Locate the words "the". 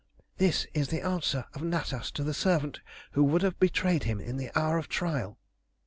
0.87-1.03, 2.23-2.33, 4.37-4.49